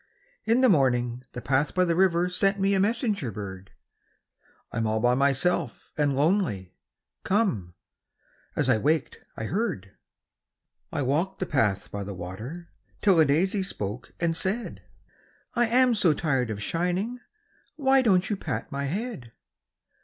[0.45, 3.69] In the morning the path by the river Sent me a messenger bird,—
[4.71, 6.73] "I'm all by myself and lonely,
[7.23, 7.75] Come,"
[8.55, 9.91] as I waked I heard.
[10.91, 12.69] I walked the path by the water,
[13.01, 14.81] Till a daisy spoke and said,
[15.53, 17.19] "I am so tired of shining;
[17.75, 19.33] Why don't you pat my head?"